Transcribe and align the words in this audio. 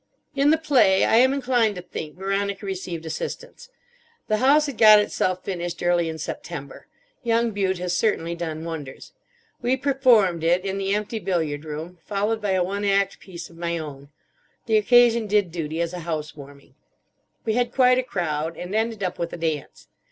In 0.35 0.49
the 0.49 0.57
play, 0.57 1.03
I 1.05 1.17
am 1.17 1.31
inclined 1.31 1.75
to 1.75 1.83
think, 1.83 2.15
Veronica 2.15 2.65
received 2.65 3.05
assistance. 3.05 3.69
The 4.29 4.37
house 4.37 4.65
had 4.65 4.79
got 4.79 4.97
itself 4.97 5.43
finished 5.45 5.83
early 5.83 6.09
in 6.09 6.17
September. 6.17 6.87
Young 7.21 7.51
Bute 7.51 7.77
has 7.77 7.95
certainly 7.95 8.33
done 8.33 8.65
wonders. 8.65 9.13
We 9.61 9.77
performed 9.77 10.43
it 10.43 10.65
in 10.65 10.79
the 10.79 10.95
empty 10.95 11.19
billiard 11.19 11.65
room, 11.65 11.99
followed 12.03 12.41
by 12.41 12.53
a 12.53 12.63
one 12.63 12.83
act 12.83 13.19
piece 13.19 13.51
of 13.51 13.57
my 13.57 13.77
own. 13.77 14.09
The 14.65 14.77
occasion 14.77 15.27
did 15.27 15.51
duty 15.51 15.79
as 15.81 15.93
a 15.93 15.99
house 15.99 16.35
warming. 16.35 16.73
We 17.45 17.53
had 17.53 17.71
quite 17.71 17.99
a 17.99 18.03
crowd, 18.03 18.57
and 18.57 18.73
ended 18.73 19.03
up 19.03 19.19
with 19.19 19.31
a 19.33 19.37
dance. 19.37 19.87